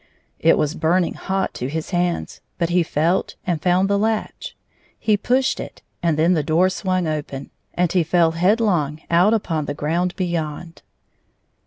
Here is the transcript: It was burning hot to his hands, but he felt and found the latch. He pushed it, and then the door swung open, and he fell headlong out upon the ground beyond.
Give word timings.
It 0.39 0.57
was 0.57 0.73
burning 0.73 1.13
hot 1.13 1.53
to 1.53 1.67
his 1.69 1.91
hands, 1.91 2.41
but 2.57 2.69
he 2.71 2.81
felt 2.81 3.35
and 3.45 3.61
found 3.61 3.87
the 3.87 3.99
latch. 3.99 4.57
He 4.97 5.15
pushed 5.15 5.59
it, 5.59 5.83
and 6.01 6.17
then 6.17 6.33
the 6.33 6.41
door 6.41 6.69
swung 6.71 7.05
open, 7.05 7.51
and 7.75 7.91
he 7.91 8.01
fell 8.01 8.31
headlong 8.31 9.01
out 9.11 9.35
upon 9.35 9.65
the 9.65 9.75
ground 9.75 10.15
beyond. 10.15 10.81